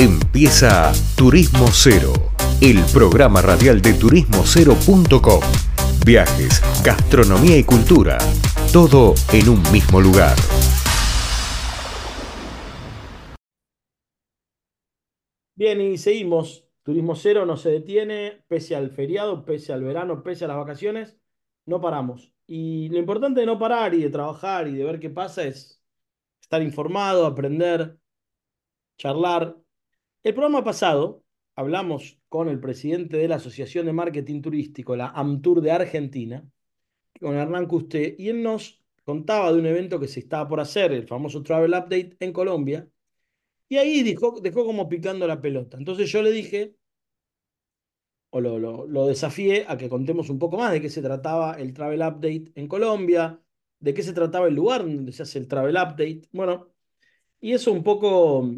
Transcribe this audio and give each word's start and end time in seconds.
Empieza 0.00 0.92
Turismo 1.16 1.66
Cero, 1.72 2.12
el 2.62 2.78
programa 2.94 3.42
radial 3.42 3.82
de 3.82 3.94
turismocero.com. 3.94 5.40
Viajes, 6.06 6.62
gastronomía 6.84 7.58
y 7.58 7.64
cultura, 7.64 8.16
todo 8.72 9.14
en 9.32 9.48
un 9.48 9.60
mismo 9.72 10.00
lugar. 10.00 10.36
Bien, 15.56 15.80
y 15.80 15.98
seguimos. 15.98 16.64
Turismo 16.84 17.16
Cero 17.16 17.44
no 17.44 17.56
se 17.56 17.70
detiene, 17.70 18.44
pese 18.46 18.76
al 18.76 18.92
feriado, 18.92 19.44
pese 19.44 19.72
al 19.72 19.82
verano, 19.82 20.22
pese 20.22 20.44
a 20.44 20.48
las 20.48 20.58
vacaciones, 20.58 21.18
no 21.66 21.80
paramos. 21.80 22.32
Y 22.46 22.88
lo 22.90 22.98
importante 22.98 23.40
de 23.40 23.46
no 23.46 23.58
parar 23.58 23.94
y 23.94 24.02
de 24.04 24.10
trabajar 24.10 24.68
y 24.68 24.76
de 24.76 24.84
ver 24.84 25.00
qué 25.00 25.10
pasa 25.10 25.42
es 25.42 25.82
estar 26.40 26.62
informado, 26.62 27.26
aprender, 27.26 27.98
charlar. 28.96 29.56
El 30.24 30.34
programa 30.34 30.64
pasado 30.64 31.22
hablamos 31.54 32.18
con 32.28 32.48
el 32.48 32.60
presidente 32.60 33.16
de 33.16 33.28
la 33.28 33.36
Asociación 33.36 33.86
de 33.86 33.92
Marketing 33.92 34.42
Turístico, 34.42 34.96
la 34.96 35.08
AMTUR 35.08 35.60
de 35.60 35.70
Argentina, 35.70 36.44
con 37.20 37.36
Hernán 37.36 37.66
Custé, 37.66 38.16
y 38.18 38.28
él 38.28 38.42
nos 38.42 38.82
contaba 39.04 39.52
de 39.52 39.58
un 39.60 39.66
evento 39.66 39.98
que 40.00 40.08
se 40.08 40.20
estaba 40.20 40.48
por 40.48 40.60
hacer, 40.60 40.92
el 40.92 41.06
famoso 41.06 41.42
Travel 41.42 41.72
Update 41.72 42.16
en 42.20 42.32
Colombia, 42.32 42.88
y 43.68 43.76
ahí 43.76 44.02
dejó, 44.02 44.34
como 44.64 44.88
picando 44.88 45.26
la 45.26 45.40
pelota. 45.40 45.78
Entonces 45.78 46.10
yo 46.10 46.22
le 46.22 46.32
dije, 46.32 46.76
o 48.30 48.40
lo, 48.40 48.58
lo, 48.58 48.86
lo, 48.86 49.06
desafié 49.06 49.64
a 49.68 49.76
que 49.76 49.88
contemos 49.88 50.30
un 50.30 50.38
poco 50.38 50.58
más 50.58 50.72
de 50.72 50.80
qué 50.80 50.90
se 50.90 51.02
trataba 51.02 51.54
el 51.54 51.72
Travel 51.72 52.00
Update 52.00 52.52
en 52.54 52.68
Colombia, 52.68 53.40
de 53.80 53.94
qué 53.94 54.02
se 54.02 54.12
trataba 54.12 54.48
el 54.48 54.54
lugar 54.54 54.82
donde 54.82 55.12
se 55.12 55.22
hace 55.22 55.38
el 55.38 55.48
Travel 55.48 55.76
Update. 55.76 56.22
Bueno, 56.32 56.68
y 57.40 57.52
eso 57.52 57.72
un 57.72 57.82
poco 57.84 58.50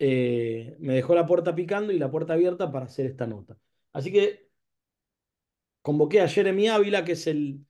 eh, 0.00 0.76
me 0.80 0.94
dejó 0.96 1.14
la 1.16 1.26
puerta 1.26 1.54
picando 1.56 1.92
y 1.92 2.00
la 2.00 2.10
puerta 2.12 2.34
abierta 2.34 2.72
para 2.72 2.86
hacer 2.86 3.06
esta 3.06 3.28
nota. 3.28 3.58
Así 3.94 4.12
que 4.12 4.50
convoqué 5.82 6.20
a 6.20 6.28
Jeremy 6.28 6.68
Ávila, 6.68 7.04
que 7.04 7.12
es 7.12 7.26
el 7.26 7.66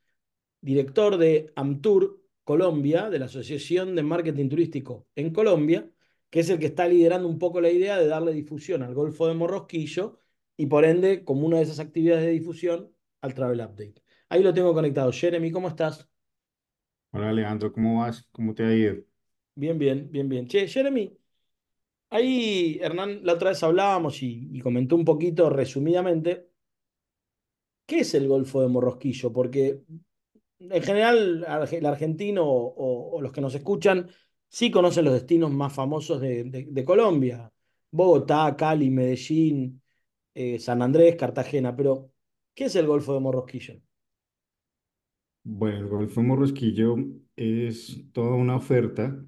director 0.62 1.18
de 1.18 1.52
AMTUR 1.56 2.22
Colombia, 2.44 3.10
de 3.10 3.18
la 3.18 3.26
Asociación 3.26 3.96
de 3.96 4.04
Marketing 4.04 4.48
Turístico 4.48 5.08
en 5.16 5.32
Colombia, 5.32 5.90
que 6.30 6.40
es 6.42 6.50
el 6.50 6.58
que 6.58 6.66
está 6.68 6.88
liderando 6.88 7.28
un 7.28 7.38
poco 7.40 7.60
la 7.62 7.70
idea 7.70 7.98
de 7.98 8.08
darle 8.08 8.32
difusión 8.34 8.82
al 8.82 8.94
Golfo 8.94 9.28
de 9.28 9.34
Morrosquillo 9.34 10.20
y 10.56 10.66
por 10.66 10.84
ende, 10.84 11.24
como 11.24 11.46
una 11.46 11.58
de 11.58 11.64
esas 11.64 11.80
actividades 11.80 12.24
de 12.26 12.32
difusión, 12.32 12.94
al 13.22 13.34
Travel 13.34 13.60
Update. 13.60 14.02
Ahí 14.30 14.42
lo 14.42 14.54
tengo 14.54 14.74
conectado. 14.74 15.12
Jeremy, 15.12 15.50
¿cómo 15.52 15.68
estás? 15.68 16.08
Hola 17.12 17.28
Alejandro, 17.30 17.72
¿cómo 17.72 18.00
vas? 18.00 18.26
¿Cómo 18.32 18.52
te 18.54 18.64
ha 18.64 18.74
ido? 18.74 18.96
Bien, 19.54 19.78
bien, 19.78 20.10
bien, 20.10 20.28
bien. 20.28 20.46
Che, 20.48 20.66
Jeremy, 20.68 21.16
ahí 22.10 22.78
Hernán, 22.80 23.20
la 23.24 23.34
otra 23.34 23.50
vez 23.50 23.62
hablábamos 23.62 24.22
y, 24.22 24.60
comentó 24.60 24.96
un 24.96 25.04
poquito 25.04 25.50
resumidamente, 25.50 26.50
¿qué 27.86 28.00
es 28.00 28.14
el 28.14 28.28
Golfo 28.28 28.60
de 28.62 28.68
Morrosquillo? 28.68 29.32
Porque 29.32 29.82
en 30.58 30.82
general 30.82 31.46
el 31.72 31.86
argentino 31.86 32.44
o, 32.46 33.20
los 33.22 33.32
que 33.32 33.40
nos 33.40 33.54
escuchan 33.54 34.08
sí 34.48 34.70
conocen 34.70 35.04
los 35.04 35.14
destinos 35.14 35.50
más 35.50 35.72
famosos 35.72 36.20
de 36.20 36.84
Colombia, 36.84 37.50
Bogotá, 37.90 38.54
Cali, 38.56 38.90
Medellín, 38.90 39.80
eh, 40.34 40.58
San 40.58 40.80
Andrés, 40.82 41.16
Cartagena, 41.16 41.74
pero 41.74 42.12
¿qué 42.54 42.66
es 42.66 42.76
el 42.76 42.86
Golfo 42.86 43.14
de 43.14 43.20
Morrosquillo? 43.20 43.74
Bueno, 45.42 45.78
el 45.78 45.88
Golfo 45.88 46.20
de 46.20 46.26
Morrosquillo 46.26 46.96
es 47.34 48.04
toda 48.12 48.34
una 48.36 48.56
oferta 48.56 49.24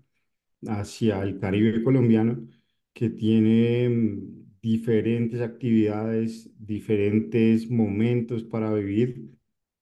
hacia 0.67 1.23
el 1.23 1.41
Caribe 1.41 1.83
colombiano 1.83 2.47
que 2.93 3.11
tiene 3.11 3.91
diferentes 4.63 5.41
actividades, 5.41 6.51
diferentes 6.59 7.71
momentos 7.71 8.45
para 8.45 8.73
vivir 8.75 9.31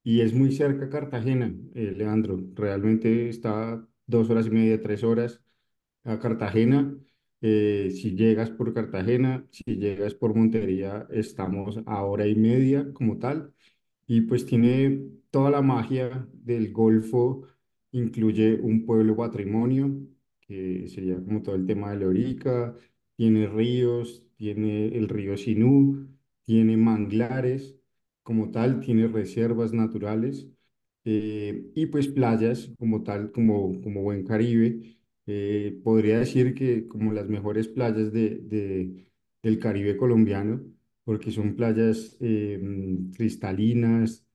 y 0.02 0.20
es 0.22 0.32
muy 0.34 0.52
cerca 0.52 0.86
a 0.86 0.90
Cartagena, 0.90 1.54
eh, 1.74 1.92
Leandro. 1.96 2.40
Realmente 2.54 3.28
está 3.28 3.86
dos 4.06 4.30
horas 4.30 4.46
y 4.46 4.50
media, 4.50 4.80
tres 4.82 5.04
horas 5.04 5.42
a 6.04 6.18
Cartagena. 6.18 6.96
Eh, 7.42 7.90
si 7.92 8.14
llegas 8.16 8.50
por 8.50 8.74
Cartagena, 8.74 9.46
si 9.50 9.76
llegas 9.76 10.14
por 10.14 10.34
Montería, 10.34 11.06
estamos 11.10 11.78
a 11.86 12.02
hora 12.04 12.26
y 12.26 12.34
media 12.34 12.92
como 12.94 13.18
tal. 13.18 13.54
Y 14.06 14.22
pues 14.22 14.46
tiene 14.46 15.02
toda 15.30 15.50
la 15.50 15.62
magia 15.62 16.28
del 16.32 16.72
Golfo, 16.72 17.46
incluye 17.92 18.54
un 18.60 18.84
pueblo 18.86 19.16
patrimonio, 19.16 19.90
que 20.40 20.88
sería 20.88 21.16
como 21.16 21.42
todo 21.42 21.54
el 21.54 21.66
tema 21.66 21.90
de 21.92 21.98
Leorica, 21.98 22.74
tiene 23.20 23.46
ríos, 23.46 24.24
tiene 24.36 24.88
el 24.96 25.08
río 25.08 25.36
Sinú, 25.36 26.08
tiene 26.44 26.76
manglares 26.78 27.76
como 28.22 28.50
tal, 28.50 28.80
tiene 28.80 29.08
reservas 29.08 29.72
naturales 29.74 30.48
eh, 31.04 31.70
y 31.74 31.86
pues 31.86 32.08
playas 32.08 32.70
como 32.78 33.02
tal, 33.02 33.30
como, 33.32 33.80
como 33.82 34.02
buen 34.02 34.24
Caribe. 34.24 34.96
Eh, 35.26 35.80
podría 35.84 36.18
decir 36.20 36.54
que 36.54 36.86
como 36.88 37.12
las 37.12 37.28
mejores 37.28 37.68
playas 37.68 38.12
de, 38.12 38.36
de 38.40 39.06
del 39.42 39.58
Caribe 39.58 39.96
colombiano, 39.96 40.62
porque 41.04 41.30
son 41.30 41.56
playas 41.56 42.16
eh, 42.20 42.60
cristalinas, 43.16 44.26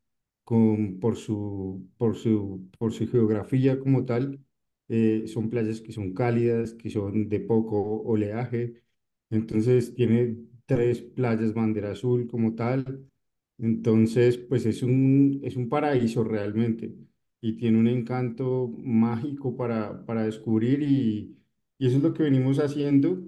con, 0.44 1.00
por, 1.00 1.18
su, 1.18 1.90
por, 1.98 2.16
su, 2.16 2.70
por 2.78 2.94
su 2.94 3.08
geografía 3.10 3.80
como 3.80 4.06
tal. 4.06 4.45
Eh, 4.88 5.26
son 5.28 5.50
playas 5.50 5.82
que 5.82 5.92
son 5.92 6.14
cálidas, 6.14 6.74
que 6.74 6.90
son 6.90 7.28
de 7.30 7.40
poco 7.40 8.02
oleaje. 8.04 8.84
Entonces 9.30 9.94
tiene 9.96 10.38
tres 10.66 11.02
playas 11.02 11.54
bandera 11.54 11.92
azul 11.92 12.28
como 12.28 12.56
tal. 12.56 13.10
Entonces, 13.58 14.38
pues 14.38 14.66
es 14.66 14.84
un, 14.84 15.40
es 15.44 15.56
un 15.56 15.70
paraíso 15.70 16.24
realmente 16.24 16.94
y 17.42 17.58
tiene 17.58 17.80
un 17.80 17.88
encanto 17.88 18.68
mágico 18.80 19.56
para, 19.56 20.06
para 20.06 20.24
descubrir 20.26 20.82
y, 20.84 21.38
y 21.78 21.88
eso 21.88 21.98
es 21.98 22.04
lo 22.04 22.14
que 22.14 22.24
venimos 22.24 22.60
haciendo 22.60 23.24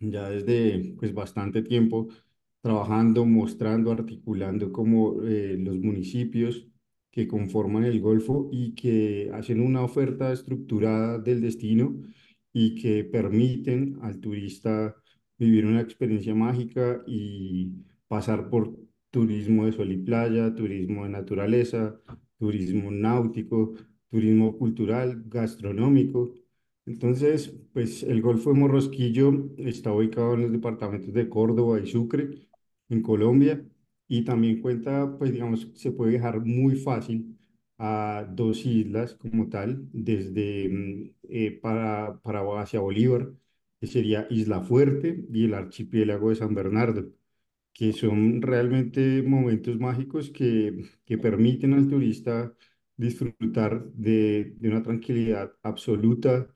ya 0.00 0.28
desde 0.30 0.94
pues 0.98 1.14
bastante 1.14 1.62
tiempo, 1.62 2.08
trabajando, 2.60 3.24
mostrando, 3.26 3.92
articulando 3.92 4.72
como 4.72 5.22
eh, 5.24 5.56
los 5.58 5.76
municipios 5.78 6.68
que 7.12 7.28
conforman 7.28 7.84
el 7.84 8.00
Golfo 8.00 8.48
y 8.52 8.74
que 8.74 9.30
hacen 9.34 9.60
una 9.60 9.82
oferta 9.82 10.32
estructurada 10.32 11.18
del 11.18 11.42
destino 11.42 11.94
y 12.52 12.74
que 12.74 13.04
permiten 13.04 13.98
al 14.02 14.18
turista 14.20 14.96
vivir 15.38 15.66
una 15.66 15.80
experiencia 15.80 16.34
mágica 16.34 17.02
y 17.06 17.72
pasar 18.08 18.48
por 18.50 18.74
turismo 19.10 19.66
de 19.66 19.72
sol 19.72 19.92
y 19.92 19.98
playa, 19.98 20.54
turismo 20.54 21.04
de 21.04 21.10
naturaleza, 21.10 22.00
turismo 22.38 22.90
náutico, 22.90 23.74
turismo 24.10 24.56
cultural, 24.58 25.22
gastronómico. 25.26 26.34
Entonces, 26.86 27.54
pues 27.72 28.02
el 28.02 28.22
Golfo 28.22 28.52
de 28.52 28.60
Morrosquillo 28.60 29.50
está 29.58 29.92
ubicado 29.92 30.34
en 30.34 30.42
los 30.42 30.52
departamentos 30.52 31.12
de 31.12 31.28
Córdoba 31.28 31.80
y 31.80 31.86
Sucre, 31.86 32.48
en 32.88 33.02
Colombia, 33.02 33.64
y 34.16 34.24
también 34.24 34.60
cuenta, 34.60 35.16
pues 35.18 35.32
digamos, 35.32 35.68
se 35.74 35.92
puede 35.92 36.12
viajar 36.12 36.40
muy 36.40 36.76
fácil 36.76 37.38
a 37.78 38.26
dos 38.30 38.64
islas 38.66 39.14
como 39.14 39.48
tal, 39.48 39.88
desde 39.92 40.68
mm, 40.68 41.10
eh, 41.30 41.52
para, 41.62 42.20
para 42.22 42.40
hacia 42.62 42.80
Bolívar, 42.80 43.32
que 43.80 43.86
sería 43.86 44.26
Isla 44.30 44.60
Fuerte 44.62 45.24
y 45.32 45.44
el 45.46 45.54
archipiélago 45.54 46.30
de 46.30 46.36
San 46.36 46.54
Bernardo 46.54 47.10
que 47.72 47.92
son 47.92 48.42
realmente 48.42 49.22
momentos 49.22 49.78
mágicos 49.78 50.30
que, 50.30 50.84
que 51.04 51.18
permiten 51.18 51.72
al 51.74 51.88
turista 51.88 52.54
disfrutar 52.96 53.84
de, 53.94 54.54
de, 54.58 54.68
una 54.68 54.82
tranquilidad 54.82 55.52
absoluta, 55.62 56.48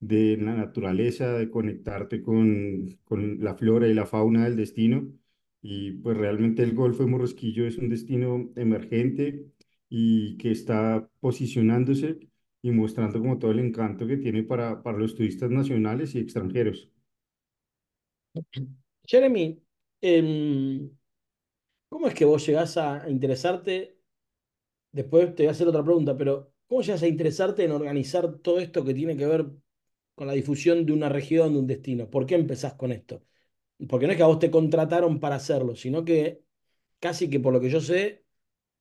de 0.00 0.36
la 0.38 0.54
naturaleza, 0.54 1.32
de 1.38 1.50
conectarte 1.50 2.20
con, 2.22 2.98
con 3.04 3.42
la 3.42 3.54
flora 3.56 3.88
y 3.88 3.94
la 3.94 4.06
fauna 4.06 4.44
del 4.44 4.56
destino. 4.56 5.08
Y 5.68 5.92
pues 5.92 6.16
realmente 6.16 6.62
el 6.62 6.74
Golfo 6.74 7.02
de 7.04 7.10
Morrosquillo 7.10 7.66
es 7.66 7.76
un 7.78 7.88
destino 7.88 8.50
emergente 8.56 9.46
y 9.88 10.36
que 10.38 10.50
está 10.52 11.10
posicionándose 11.20 12.20
y 12.62 12.70
mostrando 12.70 13.18
como 13.20 13.38
todo 13.38 13.50
el 13.50 13.58
encanto 13.60 14.06
que 14.06 14.16
tiene 14.16 14.44
para, 14.44 14.82
para 14.82 14.98
los 14.98 15.14
turistas 15.16 15.50
nacionales 15.50 16.14
y 16.14 16.20
extranjeros. 16.20 16.90
Jeremy, 19.06 19.62
eh, 20.02 20.90
¿cómo 21.88 22.08
es 22.08 22.14
que 22.14 22.24
vos 22.24 22.46
llegás 22.46 22.76
a 22.76 23.08
interesarte? 23.08 23.98
Después 24.92 25.34
te 25.34 25.44
voy 25.44 25.48
a 25.48 25.52
hacer 25.52 25.68
otra 25.68 25.84
pregunta, 25.84 26.16
pero 26.16 26.54
¿cómo 26.68 26.82
llegas 26.82 27.02
a 27.04 27.08
interesarte 27.08 27.64
en 27.64 27.72
organizar 27.72 28.38
todo 28.40 28.58
esto 28.60 28.84
que 28.84 28.94
tiene 28.94 29.16
que 29.16 29.26
ver 29.26 29.46
con 30.14 30.26
la 30.28 30.34
difusión 30.34 30.86
de 30.86 30.92
una 30.92 31.08
región, 31.10 31.52
de 31.54 31.58
un 31.60 31.66
destino? 31.66 32.10
¿Por 32.10 32.26
qué 32.26 32.36
empezás 32.36 32.74
con 32.74 32.92
esto? 32.92 33.24
Porque 33.88 34.06
no 34.06 34.12
es 34.12 34.16
que 34.18 34.22
a 34.24 34.26
vos 34.26 34.38
te 34.38 34.50
contrataron 34.50 35.20
para 35.20 35.36
hacerlo, 35.36 35.76
sino 35.76 36.04
que 36.04 36.42
casi 37.00 37.30
que 37.30 37.40
por 37.40 37.52
lo 37.52 37.60
que 37.60 37.70
yo 37.70 37.80
sé, 37.80 38.24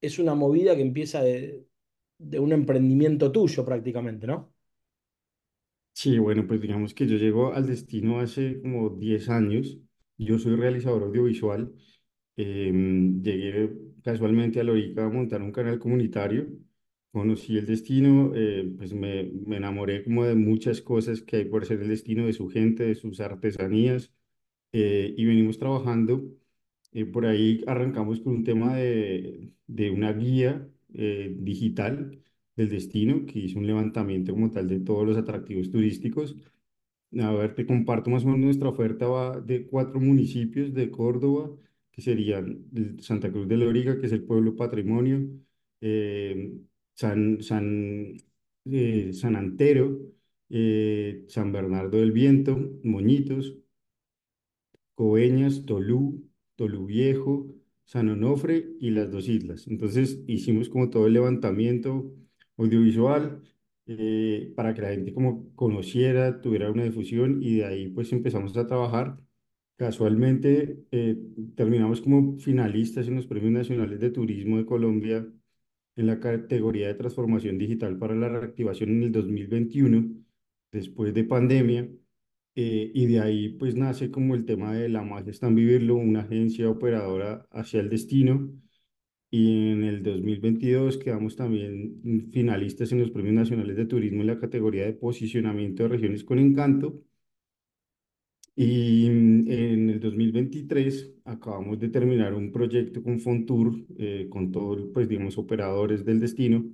es 0.02 0.20
una 0.20 0.36
movida 0.36 0.76
que 0.76 0.82
empieza 0.84 1.22
de, 1.24 1.68
de 2.20 2.40
un 2.40 2.54
emprendimiento 2.54 3.32
tuyo 3.32 3.66
prácticamente, 3.66 4.28
¿no? 4.28 4.54
Sí, 5.94 6.20
bueno, 6.20 6.46
pues 6.46 6.60
digamos 6.62 6.94
que 6.94 7.08
yo 7.08 7.16
llego 7.18 7.54
al 7.54 7.68
destino 7.68 8.20
hace 8.20 8.62
como 8.62 8.90
10 8.90 9.30
años. 9.30 9.78
Yo 10.18 10.38
soy 10.38 10.56
realizador 10.56 11.04
audiovisual. 11.04 11.74
Em, 12.36 13.22
llegué 13.24 13.72
casualmente 14.04 14.60
a 14.60 14.64
Lorica 14.64 15.06
a 15.06 15.10
montar 15.10 15.42
un 15.42 15.52
canal 15.54 15.80
comunitario. 15.80 16.48
Conocí 17.12 17.58
el 17.58 17.66
destino, 17.66 18.34
eh, 18.36 18.74
pues 18.78 18.94
me, 18.94 19.24
me 19.46 19.58
enamoré 19.58 20.04
como 20.04 20.26
de 20.26 20.36
muchas 20.36 20.82
cosas 20.82 21.22
que 21.22 21.38
hay 21.38 21.46
por 21.46 21.66
ser 21.66 21.82
el 21.82 21.88
destino, 21.90 22.26
de 22.26 22.34
su 22.34 22.50
gente, 22.50 22.84
de 22.86 22.96
sus 22.96 23.20
artesanías. 23.22 24.12
Eh, 24.76 25.14
y 25.18 25.26
venimos 25.26 25.58
trabajando. 25.60 26.14
eh, 26.94 27.06
por 27.06 27.26
ahí 27.26 27.64
arrancamos 27.68 28.22
con 28.22 28.36
un 28.38 28.44
tema 28.44 28.76
de, 28.78 29.52
de 29.68 29.92
una 29.92 30.14
guía 30.14 30.70
eh, 30.94 31.36
digital 31.40 32.22
del 32.56 32.70
destino, 32.70 33.26
que 33.26 33.40
hizo 33.40 33.60
un 33.60 33.68
levantamiento 33.68 34.34
como 34.34 34.52
tal 34.52 34.68
de 34.68 34.80
todos 34.80 35.06
los 35.08 35.18
atractivos 35.18 35.72
turísticos. 35.72 36.36
A 37.20 37.32
ver, 37.34 37.56
te 37.56 37.66
comparto 37.66 38.10
más 38.10 38.24
o 38.24 38.28
menos 38.28 38.42
nuestra 38.42 38.70
oferta 38.70 39.08
va 39.08 39.40
de 39.42 39.66
cuatro 39.68 40.00
municipios 40.02 40.74
de 40.74 40.92
Córdoba, 40.92 41.50
que 41.92 42.02
serían 42.02 42.66
Santa 43.00 43.32
Cruz 43.32 43.48
de 43.48 43.58
Loriga, 43.58 44.00
que 44.00 44.08
es 44.08 44.12
el 44.12 44.24
pueblo 44.24 44.56
patrimonio, 44.56 45.26
eh, 45.82 46.54
San, 46.94 47.42
San, 47.42 48.18
eh, 48.66 49.14
San 49.14 49.36
Antero, 49.36 50.02
eh, 50.50 51.24
San 51.28 51.52
Bernardo 51.52 51.98
del 52.00 52.12
Viento, 52.12 52.58
Moñitos, 52.84 53.58
Coveñas, 54.96 55.66
Tolú, 55.66 56.28
Tolú 56.56 56.86
Viejo, 56.88 57.48
San 57.86 58.10
Onofre 58.10 58.68
y 58.80 58.92
las 58.92 59.12
dos 59.12 59.28
islas. 59.30 59.68
Entonces 59.68 60.24
hicimos 60.28 60.70
como 60.70 60.90
todo 60.90 61.08
el 61.08 61.14
levantamiento 61.14 62.12
audiovisual 62.58 63.42
eh, 63.88 64.52
para 64.56 64.74
que 64.74 64.82
la 64.82 64.90
gente 64.90 65.14
como 65.14 65.54
conociera, 65.56 66.42
tuviera 66.42 66.72
una 66.72 66.84
difusión 66.84 67.42
y 67.44 67.58
de 67.58 67.66
ahí 67.66 67.88
pues 67.90 68.12
empezamos 68.14 68.56
a 68.58 68.68
trabajar. 68.68 69.20
Casualmente 69.78 70.86
eh, 70.92 71.18
terminamos 71.56 72.02
como 72.02 72.38
finalistas 72.40 73.08
en 73.08 73.16
los 73.16 73.28
Premios 73.28 73.52
Nacionales 73.54 74.00
de 74.00 74.10
Turismo 74.10 74.58
de 74.58 74.66
Colombia 74.66 75.28
en 75.96 76.08
la 76.08 76.20
categoría 76.20 76.88
de 76.88 76.96
transformación 76.96 77.58
digital 77.58 77.98
para 77.98 78.16
la 78.16 78.30
reactivación 78.30 78.90
en 78.92 79.04
el 79.04 79.12
2021, 79.12 80.06
después 80.72 81.14
de 81.14 81.24
pandemia. 81.24 81.90
Eh, 82.56 82.92
y 82.94 83.06
de 83.08 83.20
ahí 83.20 83.50
pues 83.50 83.76
nace 83.76 84.10
como 84.12 84.34
el 84.34 84.46
tema 84.46 84.74
de 84.74 84.88
La 84.90 85.04
Magia 85.04 85.32
está 85.32 85.48
en 85.48 85.56
Vivirlo, 85.56 85.96
una 85.96 86.22
agencia 86.22 86.70
operadora 86.70 87.46
hacia 87.52 87.82
el 87.82 87.90
destino. 87.90 88.50
Y 89.30 89.72
en 89.72 89.84
el 89.84 90.04
2022 90.04 90.98
quedamos 90.98 91.36
también 91.36 92.30
finalistas 92.32 92.92
en 92.94 93.00
los 93.02 93.12
Premios 93.12 93.36
Nacionales 93.36 93.76
de 93.78 93.86
Turismo 93.86 94.22
en 94.22 94.28
la 94.28 94.40
categoría 94.40 94.86
de 94.86 94.94
posicionamiento 94.94 95.84
de 95.84 95.90
regiones 95.90 96.24
con 96.24 96.40
encanto. 96.40 97.04
Y 98.56 99.10
mm, 99.10 99.52
en 99.52 99.90
el 99.90 100.00
2023 100.00 101.16
acabamos 101.26 101.80
de 101.80 101.90
terminar 101.90 102.34
un 102.34 102.52
proyecto 102.52 103.04
con 103.04 103.20
Fontour, 103.20 103.86
eh, 103.98 104.28
con 104.30 104.52
todos, 104.52 104.90
pues 104.94 105.10
digamos, 105.10 105.38
operadores 105.38 106.06
del 106.06 106.20
destino, 106.20 106.66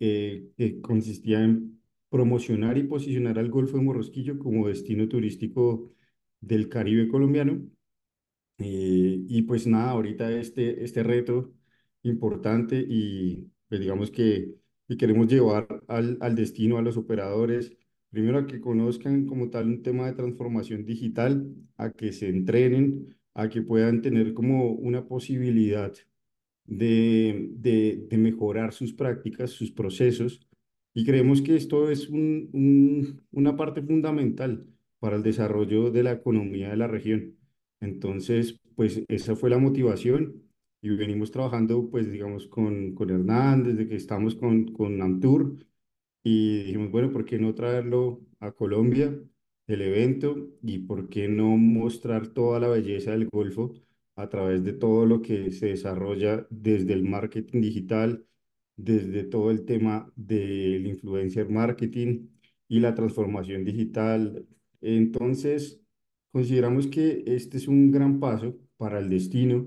eh, 0.00 0.50
que 0.56 0.80
consistía 0.80 1.42
en 1.42 1.80
promocionar 2.14 2.78
y 2.78 2.84
posicionar 2.84 3.40
al 3.40 3.50
Golfo 3.50 3.76
de 3.76 3.82
Morrosquillo 3.82 4.38
como 4.38 4.68
destino 4.68 5.08
turístico 5.08 5.92
del 6.40 6.68
Caribe 6.68 7.08
colombiano. 7.08 7.60
Eh, 8.58 9.24
y 9.28 9.42
pues 9.42 9.66
nada, 9.66 9.90
ahorita 9.90 10.30
este, 10.32 10.84
este 10.84 11.02
reto 11.02 11.52
importante 12.04 12.84
y 12.88 13.50
pues 13.68 13.80
digamos 13.80 14.10
que, 14.12 14.54
que 14.88 14.96
queremos 14.96 15.26
llevar 15.26 15.66
al, 15.88 16.18
al 16.20 16.36
destino, 16.36 16.78
a 16.78 16.82
los 16.82 16.96
operadores, 16.96 17.72
primero 18.10 18.38
a 18.38 18.46
que 18.46 18.60
conozcan 18.60 19.26
como 19.26 19.50
tal 19.50 19.66
un 19.66 19.82
tema 19.82 20.06
de 20.06 20.12
transformación 20.14 20.84
digital, 20.84 21.52
a 21.76 21.90
que 21.90 22.12
se 22.12 22.28
entrenen, 22.28 23.16
a 23.34 23.48
que 23.48 23.62
puedan 23.62 24.02
tener 24.02 24.34
como 24.34 24.70
una 24.72 25.04
posibilidad 25.08 25.92
de, 26.66 27.48
de, 27.52 28.06
de 28.08 28.18
mejorar 28.18 28.72
sus 28.72 28.92
prácticas, 28.94 29.50
sus 29.50 29.72
procesos 29.72 30.46
y 30.94 31.04
creemos 31.04 31.42
que 31.42 31.56
esto 31.56 31.90
es 31.90 32.08
un, 32.08 32.50
un- 32.52 33.22
una 33.32 33.56
parte 33.56 33.82
fundamental 33.82 34.66
para 34.98 35.16
el 35.16 35.22
desarrollo 35.22 35.90
de 35.90 36.02
la 36.02 36.12
economía 36.12 36.70
de 36.70 36.76
la 36.76 36.86
región. 36.88 37.36
Entonces, 37.80 38.60
pues 38.76 39.02
esa 39.08 39.36
fue 39.36 39.50
la 39.50 39.58
motivación 39.58 40.42
y 40.80 40.90
venimos 40.90 41.30
trabajando, 41.30 41.90
pues 41.90 42.10
digamos, 42.10 42.46
con, 42.48 42.94
con 42.94 43.10
Hernán, 43.10 43.64
desde 43.64 43.88
que 43.88 43.96
estamos 43.96 44.34
con, 44.36 44.72
con 44.72 45.00
Amtur 45.02 45.56
y 46.22 46.64
dijimos, 46.64 46.90
bueno, 46.90 47.12
¿por 47.12 47.24
qué 47.24 47.38
no 47.38 47.54
traerlo 47.54 48.20
a 48.40 48.52
Colombia, 48.52 49.14
el 49.66 49.82
evento, 49.82 50.36
y 50.62 50.78
por 50.80 51.08
qué 51.08 51.28
no 51.28 51.56
mostrar 51.56 52.28
toda 52.28 52.60
la 52.60 52.68
belleza 52.68 53.12
del 53.12 53.28
Golfo 53.28 53.74
a 54.16 54.28
través 54.28 54.62
de 54.64 54.72
todo 54.74 55.06
lo 55.06 55.22
que 55.22 55.50
se 55.50 55.66
desarrolla 55.68 56.46
desde 56.50 56.92
el 56.94 57.04
marketing 57.04 57.60
digital, 57.62 58.26
desde 58.76 59.24
todo 59.24 59.50
el 59.50 59.64
tema 59.64 60.12
del 60.16 60.86
influencer 60.86 61.48
marketing 61.50 62.28
y 62.68 62.80
la 62.80 62.94
transformación 62.94 63.64
digital? 63.64 64.46
Entonces, 64.80 65.80
consideramos 66.32 66.86
que 66.86 67.22
este 67.26 67.56
es 67.58 67.68
un 67.68 67.90
gran 67.90 68.20
paso 68.20 68.56
para 68.76 68.98
el 68.98 69.08
destino, 69.08 69.66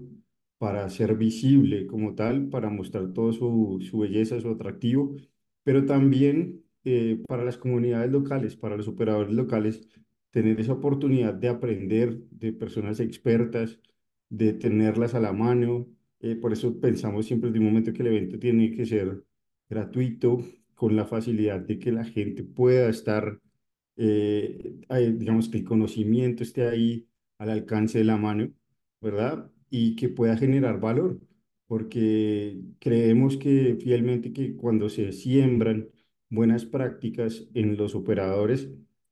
para 0.58 0.90
ser 0.90 1.16
visible 1.16 1.88
como 1.88 2.16
tal, 2.16 2.50
para 2.50 2.70
mostrar 2.70 3.14
toda 3.14 3.34
su, 3.34 3.80
su 3.82 4.00
belleza, 4.00 4.40
su 4.42 4.50
atractivo 4.50 5.16
pero 5.64 5.86
también 5.86 6.64
eh, 6.86 7.22
para 7.28 7.44
las 7.44 7.58
comunidades 7.58 8.10
locales, 8.12 8.56
para 8.56 8.78
los 8.78 8.88
operadores 8.88 9.34
locales, 9.34 9.86
tener 10.32 10.60
esa 10.62 10.74
oportunidad 10.74 11.34
de 11.34 11.50
aprender 11.50 12.20
de 12.32 12.54
personas 12.54 13.00
expertas, 13.02 13.78
de 14.30 14.54
tenerlas 14.54 15.14
a 15.14 15.20
la 15.20 15.34
mano. 15.34 15.88
Eh, 16.22 16.36
por 16.36 16.54
eso 16.54 16.80
pensamos 16.80 17.26
siempre 17.26 17.52
de 17.52 17.60
un 17.60 17.66
momento 17.66 17.94
que 17.94 18.02
el 18.02 18.08
evento 18.10 18.40
tiene 18.40 18.72
que 18.72 18.86
ser 18.86 19.24
gratuito, 19.70 20.40
con 20.76 20.96
la 20.96 21.06
facilidad 21.06 21.60
de 21.62 21.80
que 21.80 21.92
la 21.92 22.04
gente 22.06 22.44
pueda 22.44 22.90
estar, 22.90 23.40
eh, 23.96 24.76
digamos 25.18 25.50
que 25.50 25.58
el 25.58 25.64
conocimiento 25.66 26.44
esté 26.44 26.68
ahí 26.68 27.08
al 27.40 27.50
alcance 27.50 27.98
de 28.00 28.04
la 28.06 28.18
mano, 28.18 28.52
¿verdad? 29.02 29.52
Y 29.70 29.96
que 29.96 30.10
pueda 30.10 30.38
generar 30.38 30.80
valor 30.80 31.20
porque 31.68 32.62
creemos 32.80 33.38
que 33.38 33.78
fielmente 33.82 34.32
que 34.34 34.56
cuando 34.56 34.90
se 34.90 35.12
siembran 35.12 35.90
buenas 36.30 36.66
prácticas 36.66 37.48
en 37.54 37.76
los 37.78 37.94
operadores, 37.96 38.70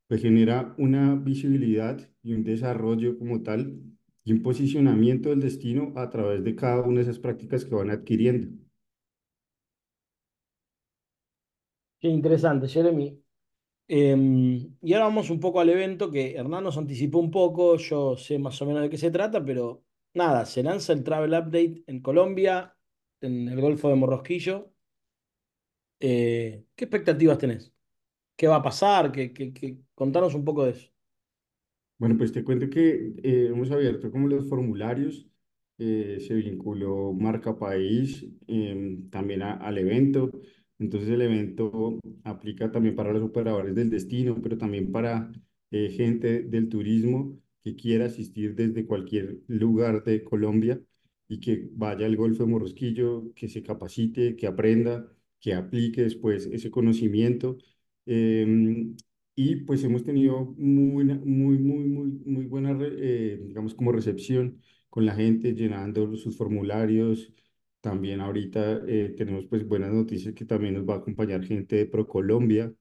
pues 0.08 0.22
genera 0.22 0.74
una 0.78 1.16
visibilidad 1.16 2.10
y 2.24 2.34
un 2.34 2.44
desarrollo 2.44 3.18
como 3.18 3.42
tal 3.44 3.82
y 4.26 4.34
un 4.34 4.44
posicionamiento 4.44 5.30
del 5.30 5.40
destino 5.42 5.94
a 5.96 6.10
través 6.10 6.44
de 6.44 6.56
cada 6.56 6.82
una 6.82 6.98
de 6.98 7.04
esas 7.04 7.20
prácticas 7.20 7.64
que 7.66 7.76
van 7.76 7.92
adquiriendo. 7.92 8.50
Qué 12.00 12.08
interesante, 12.10 12.68
Jeremy. 12.68 13.22
Em, 13.88 14.76
y 14.82 14.94
ahora 14.94 15.06
vamos 15.08 15.30
un 15.32 15.40
poco 15.40 15.62
al 15.62 15.70
evento 15.70 16.12
que 16.12 16.36
Hernán 16.36 16.64
nos 16.66 16.78
anticipó 16.78 17.20
un 17.20 17.32
poco, 17.32 17.78
yo 17.78 18.18
sé 18.18 18.40
más 18.40 18.62
o 18.62 18.68
menos 18.68 18.84
de 18.84 18.90
qué 18.90 18.98
se 18.98 19.12
trata, 19.12 19.44
pero 19.46 19.84
nada, 20.16 20.46
se 20.46 20.64
lanza 20.64 20.94
el 20.94 21.04
Travel 21.04 21.32
Update 21.34 21.84
en 21.88 22.02
Colombia, 22.02 22.76
en 23.22 23.50
el 23.50 23.62
Golfo 23.62 23.90
de 23.90 23.96
Morrosquillo. 23.96 24.74
Eh, 26.00 26.66
¿qué 26.76 26.86
expectativas 26.86 27.38
tenés? 27.38 27.74
¿Qué 28.38 28.48
va 28.48 28.58
a 28.58 28.64
pasar? 28.64 29.12
¿Qué, 29.14 29.34
qué- 29.34 29.54
qué- 29.54 29.80
Contanos 29.96 30.36
un 30.36 30.46
poco 30.46 30.66
de 30.66 30.72
eso. 30.74 30.92
Bueno, 31.98 32.18
pues 32.18 32.32
te 32.34 32.44
cuento 32.44 32.70
que 32.70 33.14
eh, 33.24 33.48
hemos 33.50 33.72
abierto 33.72 34.12
como 34.12 34.28
los 34.28 34.50
formularios, 34.50 35.28
eh, 35.78 36.18
se 36.26 36.34
vinculó 36.36 37.14
marca 37.14 37.58
país 37.58 38.26
em, 38.48 39.10
también 39.10 39.42
a- 39.44 39.54
al 39.56 39.78
evento, 39.78 40.30
entonces 40.78 41.10
el 41.10 41.22
evento 41.22 42.00
aplica 42.24 42.70
también 42.72 42.96
para 42.96 43.14
los 43.14 43.24
operadores 43.24 43.76
del 43.76 43.90
destino, 43.90 44.42
pero 44.42 44.58
también 44.58 44.92
para 44.92 45.32
eh, 45.72 45.90
gente 45.90 46.44
del 46.44 46.68
turismo 46.70 47.40
que 47.64 47.76
quiera 47.76 48.06
asistir 48.06 48.56
desde 48.56 48.86
cualquier 48.86 49.40
lugar 49.48 50.04
de 50.04 50.24
Colombia 50.24 50.82
y 51.30 51.40
que 51.40 51.70
vaya 51.74 52.06
al 52.06 52.16
Golfo 52.18 52.44
de 52.44 52.50
Morrosquillo, 52.52 53.34
que 53.36 53.48
se 53.48 53.64
capacite, 53.64 54.36
que 54.36 54.48
aprenda, 54.48 55.08
que 55.40 55.54
aplique 55.54 56.02
después 56.04 56.46
ese 56.48 56.70
conocimiento. 56.72 57.58
Em, 58.06 58.96
y 59.36 59.58
pues 59.58 59.84
hemos 59.84 60.04
tenido 60.04 60.56
muy, 60.58 61.04
muy, 61.06 61.58
muy, 61.60 61.84
muy, 61.86 62.08
muy 62.26 62.46
buena, 62.46 62.78
eh, 62.82 63.40
digamos, 63.46 63.76
como 63.76 63.92
recepción 63.92 64.62
con 64.90 65.06
la 65.06 65.16
gente 65.16 65.54
llenando 65.54 66.16
sus 66.16 66.38
formularios. 66.38 67.34
También 67.82 68.22
ahorita 68.22 68.82
eh, 68.88 69.14
tenemos 69.18 69.46
pues 69.48 69.68
buenas 69.68 69.92
noticias 69.94 70.34
que 70.34 70.46
también 70.46 70.76
nos 70.76 70.88
va 70.90 70.96
a 70.96 70.98
acompañar 70.98 71.44
gente 71.46 71.76
de 71.76 71.86
ProColombia 71.86 72.74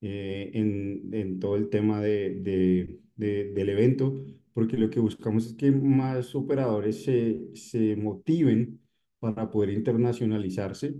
eh, 0.00 0.50
en, 0.54 1.08
en 1.14 1.38
todo 1.40 1.56
el 1.56 1.68
tema 1.70 2.00
de, 2.00 2.36
de- 2.40 3.00
de- 3.16 3.52
del 3.52 3.68
evento, 3.68 4.24
porque 4.52 4.76
lo 4.76 4.90
que 4.90 5.00
buscamos 5.00 5.46
es 5.46 5.54
que 5.54 5.70
más 5.70 6.34
operadores 6.34 7.04
se, 7.04 7.40
se 7.54 7.96
motiven 7.96 8.80
para 9.20 9.50
poder 9.50 9.70
internacionalizarse, 9.70 10.94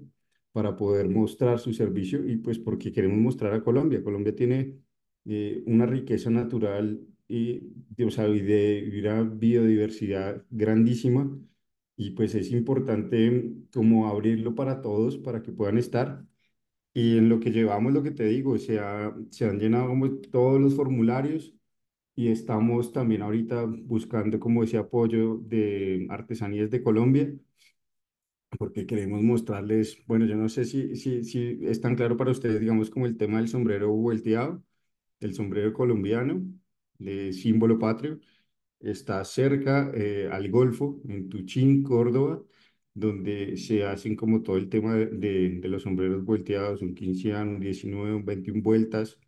para 0.53 0.77
poder 0.77 1.09
mostrar 1.09 1.59
su 1.59 1.73
servicio 1.73 2.25
y 2.29 2.37
pues 2.37 2.59
porque 2.59 2.93
queremos 2.93 3.19
mostrar 3.19 3.53
a 3.55 3.63
Colombia. 3.65 4.03
Colombia 4.03 4.35
tiene 4.37 4.79
eh, 5.26 5.62
una 5.67 5.87
riqueza 5.87 6.31
natural 6.31 7.00
y, 7.29 7.62
o 8.05 8.11
sea, 8.11 8.25
de 8.26 8.91
una 9.00 9.23
biodiversidad 9.23 10.45
grandísima 10.50 11.31
y 11.97 12.11
pues 12.11 12.35
es 12.35 12.50
importante 12.52 13.52
como 13.73 14.09
abrirlo 14.09 14.55
para 14.55 14.81
todos 14.83 15.19
para 15.19 15.43
que 15.43 15.52
puedan 15.52 15.79
estar. 15.79 16.25
Y 16.95 17.19
en 17.19 17.29
lo 17.29 17.41
que 17.41 17.50
llevamos, 17.52 17.93
lo 17.93 18.02
que 18.02 18.11
te 18.12 18.25
digo, 18.26 18.59
se, 18.59 18.79
ha- 18.81 19.14
se 19.31 19.47
han 19.47 19.59
llenado 19.59 19.88
como 19.88 20.11
todos 20.33 20.61
los 20.61 20.75
formularios 20.76 21.55
y 22.17 22.29
estamos 22.31 22.93
también 22.93 23.23
ahorita 23.23 23.64
buscando 23.67 24.41
como 24.41 24.64
ese 24.64 24.79
apoyo 24.79 25.38
de 25.38 26.07
artesanías 26.11 26.71
de 26.71 26.83
Colombia 26.83 27.33
porque 28.59 28.87
queremos 28.87 29.23
mostrarles, 29.23 29.99
bueno, 30.07 30.26
yo 30.26 30.37
no 30.37 30.49
sé 30.49 30.64
si, 30.64 30.95
si, 30.97 31.25
si 31.25 31.59
es 31.62 31.81
tan 31.81 31.97
claro 31.97 32.17
para 32.17 32.31
ustedes, 32.31 32.61
digamos, 32.61 32.91
como 32.91 33.07
el 33.07 33.17
tema 33.17 33.38
del 33.38 33.49
sombrero 33.49 33.91
volteado, 33.93 34.62
el 35.23 35.35
sombrero 35.35 35.73
colombiano, 35.73 36.43
de 36.99 37.33
símbolo 37.33 37.79
patrio, 37.79 38.21
está 38.81 39.25
cerca 39.25 39.93
eh, 39.95 40.29
al 40.31 40.50
Golfo, 40.50 41.00
en 41.09 41.29
Tuchín, 41.29 41.83
Córdoba, 41.83 42.43
donde 42.95 43.57
se 43.57 43.85
hacen 43.85 44.17
como 44.17 44.43
todo 44.43 44.57
el 44.59 44.69
tema 44.69 44.95
de, 44.97 45.07
de, 45.07 45.50
de 45.61 45.69
los 45.69 45.83
sombreros 45.83 46.25
volteados, 46.25 46.83
un 46.83 46.95
15 46.95 47.33
años, 47.35 47.55
un 47.57 47.61
19, 47.61 48.14
un 48.17 48.25
21 48.25 48.62
vueltas, 48.62 49.19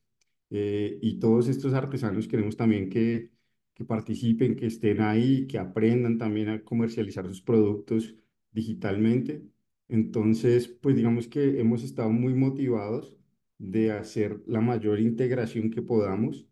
eh, 0.51 0.99
y 1.03 1.19
todos 1.19 1.49
estos 1.49 1.73
artesanos 1.75 2.29
queremos 2.29 2.57
también 2.57 2.89
que, 2.91 3.31
que 3.75 3.85
participen, 3.85 4.57
que 4.57 4.67
estén 4.67 5.01
ahí, 5.01 5.47
que 5.47 5.59
aprendan 5.59 6.19
también 6.19 6.49
a 6.49 6.63
comercializar 6.65 7.27
sus 7.27 7.43
productos 7.43 8.15
digitalmente. 8.53 9.43
Entonces, 9.89 10.69
pues 10.69 10.97
digamos 10.97 11.29
que 11.29 11.61
hemos 11.61 11.83
estado 11.83 12.11
muy 12.11 12.35
motivados 12.35 13.15
de 13.59 13.93
hacer 13.93 14.43
la 14.47 14.61
mayor 14.61 15.01
integración 15.01 15.71
que 15.71 15.83
podamos 15.83 16.47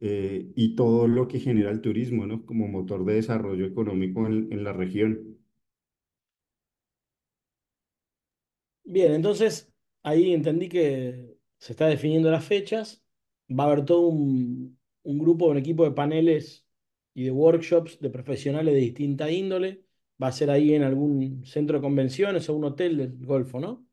eh, 0.00 0.52
y 0.56 0.76
todo 0.76 1.08
lo 1.08 1.28
que 1.28 1.40
genera 1.40 1.70
el 1.70 1.80
turismo, 1.80 2.26
¿no? 2.26 2.44
Como 2.46 2.68
motor 2.68 3.04
de 3.04 3.14
desarrollo 3.14 3.66
económico 3.66 4.26
en, 4.26 4.52
en 4.52 4.64
la 4.64 4.72
región. 4.72 5.38
Bien, 8.84 9.12
entonces 9.14 9.72
ahí 10.02 10.32
entendí 10.34 10.68
que 10.68 11.36
se 11.58 11.72
está 11.72 11.86
definiendo 11.86 12.30
las 12.30 12.44
fechas. 12.44 13.02
Va 13.50 13.64
a 13.64 13.66
haber 13.72 13.84
todo 13.84 14.08
un, 14.08 14.78
un 15.02 15.18
grupo, 15.18 15.46
un 15.46 15.56
equipo 15.58 15.84
de 15.84 15.92
paneles 15.92 16.66
y 17.14 17.24
de 17.24 17.30
workshops 17.30 17.98
de 18.00 18.10
profesionales 18.10 18.74
de 18.74 18.80
distinta 18.80 19.30
índole. 19.30 19.84
Va 20.22 20.28
a 20.28 20.32
ser 20.32 20.50
ahí 20.50 20.74
en 20.74 20.82
algún 20.82 21.44
centro 21.44 21.78
de 21.78 21.82
convenciones 21.82 22.48
o 22.48 22.54
un 22.54 22.64
hotel 22.64 22.96
del 22.98 23.16
Golfo, 23.26 23.60
¿no? 23.60 23.86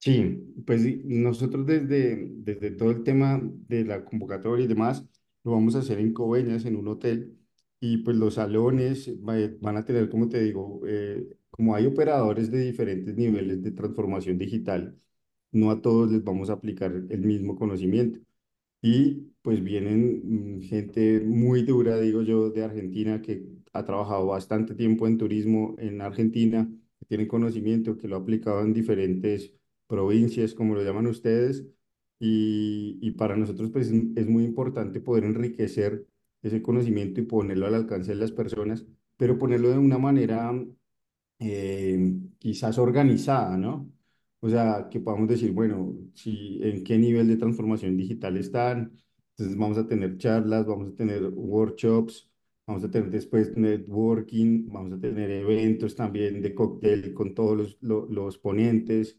Sí, 0.00 0.54
pues 0.66 0.82
nosotros 1.04 1.66
desde, 1.66 2.28
desde 2.30 2.70
todo 2.70 2.90
el 2.92 3.02
tema 3.02 3.40
de 3.42 3.84
la 3.84 4.04
convocatoria 4.04 4.64
y 4.64 4.68
demás, 4.68 5.04
lo 5.42 5.52
vamos 5.52 5.74
a 5.74 5.80
hacer 5.80 5.98
en 5.98 6.12
Coveñas, 6.12 6.64
en 6.66 6.76
un 6.76 6.86
hotel, 6.88 7.36
y 7.80 7.98
pues 7.98 8.16
los 8.16 8.34
salones 8.34 9.10
va- 9.28 9.34
van 9.60 9.76
a 9.76 9.84
tener, 9.84 10.08
como 10.08 10.28
te 10.28 10.40
digo, 10.42 10.80
eh, 10.86 11.26
como 11.50 11.74
hay 11.74 11.86
operadores 11.86 12.50
de 12.50 12.60
diferentes 12.66 13.16
niveles 13.16 13.60
de 13.62 13.72
transformación 13.72 14.38
digital, 14.38 14.96
no 15.52 15.70
a 15.70 15.82
todos 15.82 16.10
les 16.12 16.22
vamos 16.24 16.48
a 16.50 16.54
aplicar 16.54 16.92
el 16.92 17.20
mismo 17.22 17.56
conocimiento. 17.56 18.20
Y 18.80 19.32
pues 19.42 19.62
vienen 19.62 20.58
mm, 20.58 20.62
gente 20.62 21.20
muy 21.20 21.62
dura, 21.62 21.98
digo 22.00 22.22
yo, 22.22 22.50
de 22.50 22.64
Argentina, 22.64 23.20
que 23.20 23.44
ha 23.72 23.84
trabajado 23.84 24.26
bastante 24.26 24.74
tiempo 24.74 25.06
en 25.06 25.18
turismo 25.18 25.74
en 25.78 26.00
Argentina, 26.00 26.68
que 27.00 27.06
tiene 27.06 27.26
conocimiento, 27.28 27.96
que 27.96 28.06
lo 28.08 28.16
ha 28.16 28.20
aplicado 28.20 28.60
en 28.62 28.72
diferentes 28.72 29.52
provincias, 29.88 30.54
como 30.54 30.76
lo 30.76 30.84
llaman 30.84 31.08
ustedes. 31.08 31.66
Y, 32.20 32.98
y 33.02 33.12
para 33.12 33.36
nosotros 33.36 33.70
pues 33.72 33.88
es 33.92 34.26
muy 34.28 34.44
importante 34.44 35.00
poder 35.00 35.24
enriquecer 35.24 36.06
ese 36.42 36.62
conocimiento 36.62 37.20
y 37.20 37.24
ponerlo 37.26 37.66
al 37.66 37.74
alcance 37.76 38.12
de 38.12 38.16
las 38.18 38.32
personas, 38.32 38.86
pero 39.16 39.38
ponerlo 39.38 39.70
de 39.70 39.78
una 39.78 39.98
manera 39.98 40.52
eh, 41.38 42.14
quizás 42.38 42.78
organizada, 42.78 43.56
¿no? 43.56 43.92
O 44.40 44.48
sea, 44.48 44.88
que 44.90 45.00
podamos 45.00 45.28
decir, 45.28 45.52
bueno, 45.52 45.94
si, 46.14 46.60
en 46.62 46.84
qué 46.84 46.96
nivel 46.98 47.28
de 47.28 47.36
transformación 47.36 47.96
digital 47.96 48.36
están. 48.36 48.92
Entonces 49.36 49.56
vamos 49.58 49.78
a 49.78 49.86
tener 49.86 50.16
charlas, 50.18 50.66
vamos 50.66 50.88
a 50.92 50.94
tener 50.96 51.24
workshops, 51.28 52.30
vamos 52.66 52.84
a 52.84 52.90
tener 52.90 53.10
después 53.10 53.56
networking, 53.56 54.68
vamos 54.70 54.92
a 54.94 55.00
tener 55.00 55.30
eventos 55.30 55.94
también 55.96 56.40
de 56.42 56.54
cóctel 56.54 57.14
con 57.14 57.34
todos 57.34 57.56
los, 57.56 57.78
lo- 57.82 58.06
los 58.08 58.38
ponentes. 58.38 59.18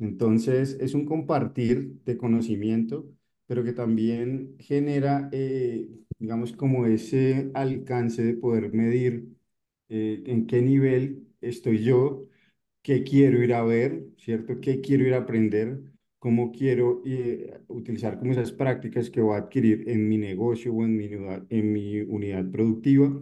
Entonces 0.00 0.78
es 0.80 0.94
un 0.94 1.06
compartir 1.06 2.02
de 2.04 2.18
conocimiento, 2.18 3.06
pero 3.46 3.64
que 3.64 3.74
también 3.74 4.56
genera, 4.60 5.30
eh, 5.32 5.88
digamos, 6.18 6.54
como 6.54 6.86
ese 6.86 7.52
alcance 7.54 8.22
de 8.24 8.34
poder 8.34 8.72
medir 8.74 9.28
eh, 9.90 10.22
en 10.26 10.46
qué 10.46 10.62
nivel 10.62 11.28
estoy 11.40 11.82
yo, 11.84 12.26
qué 12.82 13.04
quiero 13.04 13.42
ir 13.42 13.54
a 13.54 13.62
ver, 13.64 14.06
¿cierto? 14.18 14.60
¿Qué 14.60 14.80
quiero 14.80 15.04
ir 15.06 15.14
a 15.14 15.18
aprender? 15.18 15.82
¿Cómo 16.18 16.52
quiero 16.52 17.02
eh, 17.06 17.60
utilizar 17.68 18.18
como 18.18 18.32
esas 18.32 18.52
prácticas 18.52 19.10
que 19.10 19.20
voy 19.22 19.34
a 19.36 19.38
adquirir 19.40 19.88
en 19.88 20.08
mi 20.08 20.18
negocio 20.18 20.72
o 20.74 20.84
en 20.84 20.96
mi 20.96 21.06
en 21.50 21.72
mi 21.72 22.00
unidad 22.02 22.50
productiva? 22.50 23.12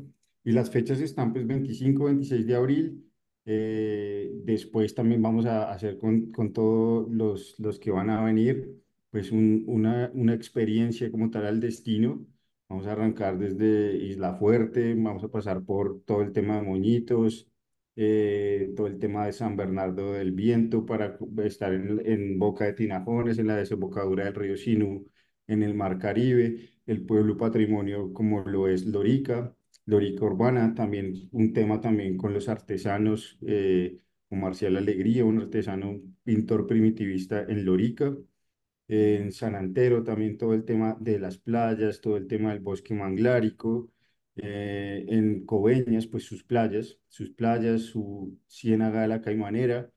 Y 0.45 0.53
las 0.53 0.71
fechas 0.71 1.01
están 1.01 1.33
pues 1.33 1.47
25, 1.47 2.05
26 2.07 2.47
de 2.47 2.55
abril. 2.57 3.08
Eh, 3.51 4.31
después 4.45 4.95
también 4.95 5.23
vamos 5.23 5.47
a 5.47 5.73
hacer 5.73 5.97
con, 5.99 6.31
con 6.33 6.53
todos 6.53 7.09
los, 7.11 7.59
los 7.59 7.79
que 7.79 7.91
van 7.91 8.11
a 8.11 8.23
venir 8.25 8.83
pues 9.11 9.33
un- 9.33 9.65
una, 9.67 10.11
una 10.15 10.35
experiencia 10.35 11.11
como 11.11 11.31
tal 11.31 11.47
al 11.47 11.61
destino. 11.61 12.27
Vamos 12.69 12.87
a 12.87 12.93
arrancar 12.93 13.39
desde 13.39 13.97
Isla 13.97 14.35
Fuerte, 14.35 14.95
vamos 14.95 15.25
a 15.25 15.29
pasar 15.29 15.63
por 15.65 16.03
todo 16.05 16.21
el 16.23 16.33
tema 16.33 16.57
de 16.57 16.63
Moñitos, 16.63 17.49
eh, 17.97 18.73
todo 18.77 18.87
el 18.87 18.99
tema 18.99 19.25
de 19.27 19.33
San 19.33 19.57
Bernardo 19.57 20.13
del 20.13 20.33
Viento 20.33 20.85
para 20.87 21.19
estar 21.45 21.73
en, 21.73 22.01
en 22.07 22.39
Boca 22.39 22.65
de 22.67 22.75
Tinajones, 22.75 23.39
en 23.39 23.47
la 23.49 23.57
desembocadura 23.57 24.25
del 24.25 24.35
río 24.35 24.57
Sinú, 24.59 25.09
en 25.47 25.63
el 25.63 25.75
Mar 25.75 25.99
Caribe, 25.99 26.71
el 26.87 27.05
pueblo 27.07 27.37
patrimonio 27.39 28.13
como 28.13 28.43
lo 28.45 28.69
es 28.69 28.85
Lorica, 28.87 29.57
Lorica 29.89 30.25
Urbana, 30.25 30.75
también 30.75 31.29
un 31.33 31.53
tema 31.53 31.81
también 31.81 32.17
con 32.17 32.35
los 32.35 32.49
artesanos, 32.49 33.39
eh, 33.47 33.99
con 34.29 34.41
Marcial 34.41 34.77
Alegría, 34.77 35.25
un 35.25 35.41
artesano 35.41 36.01
pintor 36.25 36.67
primitivista 36.67 37.43
en 37.43 37.65
Lorica 37.65 38.15
en 38.89 39.33
San 39.33 39.55
Antero 39.55 40.03
también 40.05 40.39
todo 40.39 40.55
el 40.55 40.65
tema 40.65 40.97
de 41.01 41.19
las 41.19 41.39
playas, 41.39 42.01
todo 42.01 42.17
el 42.17 42.27
tema 42.27 42.51
del 42.53 42.61
bosque 42.61 42.95
manglárico, 42.95 43.91
eh, 44.37 45.05
en 45.09 45.45
Coveñas, 45.47 46.07
pues 46.07 46.25
sus 46.25 46.45
playas, 46.45 46.99
sus 47.09 47.31
playas, 47.31 47.83
su 47.83 48.39
ciénaga 48.49 49.03
de 49.03 49.09
la 49.09 49.21
Caimanera, 49.21 49.91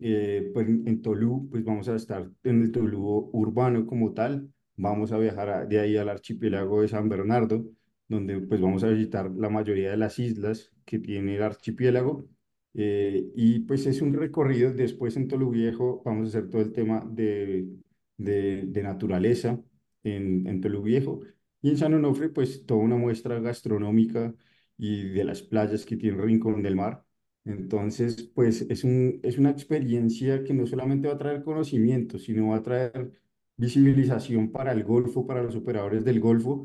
eh, 0.00 0.50
pues 0.54 0.68
en 0.68 1.02
Tolú, 1.02 1.48
pues 1.50 1.64
vamos 1.64 1.88
a 1.88 1.96
estar 1.96 2.30
en 2.44 2.62
el 2.62 2.72
Tolú 2.72 3.30
urbano 3.32 3.86
como 3.86 4.12
tal, 4.14 4.52
vamos 4.76 5.12
a 5.12 5.18
viajar 5.18 5.68
de 5.68 5.80
ahí 5.80 5.96
al 5.96 6.08
archipiélago 6.08 6.82
de 6.82 6.88
San 6.88 7.08
Bernardo, 7.08 7.64
donde 8.08 8.40
pues 8.40 8.60
vamos 8.60 8.84
a 8.84 8.88
visitar 8.88 9.30
la 9.30 9.48
mayoría 9.48 9.90
de 9.90 9.96
las 9.96 10.18
islas 10.18 10.72
que 10.84 10.98
tiene 10.98 11.36
el 11.36 11.42
archipiélago, 11.42 12.28
eh, 12.74 13.24
y 13.36 13.60
pues 13.60 13.86
es 13.86 14.02
un 14.02 14.14
recorrido, 14.14 14.72
después 14.72 15.16
en 15.16 15.28
Tolú 15.28 15.50
Viejo 15.50 16.02
vamos 16.04 16.26
a 16.26 16.38
hacer 16.38 16.50
todo 16.50 16.62
el 16.62 16.72
tema 16.72 17.04
de, 17.08 17.68
de, 18.16 18.82
naturaleza 18.82 19.60
en, 20.02 20.46
en 20.46 20.60
Tolú 20.60 20.82
Viejo, 20.82 21.20
y 21.62 21.70
en 21.70 21.78
San 21.78 21.94
Onofre 21.94 22.28
pues 22.28 22.66
toda 22.66 22.80
una 22.80 22.96
muestra 22.96 23.40
gastronómica 23.40 24.34
y 24.76 25.08
de 25.10 25.24
las 25.24 25.42
playas 25.42 25.84
que 25.86 25.96
tiene 25.96 26.20
Rincón 26.20 26.62
del 26.62 26.76
Mar. 26.76 27.04
Entonces, 27.44 28.22
pues 28.34 28.62
es 28.62 28.84
un, 28.84 29.20
es 29.22 29.38
una 29.38 29.50
experiencia 29.50 30.42
que 30.44 30.54
no 30.54 30.66
solamente 30.66 31.08
va 31.08 31.14
a 31.14 31.18
traer 31.18 31.42
conocimiento, 31.44 32.18
sino 32.18 32.48
va 32.48 32.56
a 32.56 32.62
traer 32.62 33.12
visibilización 33.56 34.50
para 34.50 34.72
el 34.72 34.82
Golfo, 34.84 35.26
para 35.26 35.42
los 35.42 35.54
operadores 35.56 36.04
del 36.04 36.20
Golfo 36.20 36.64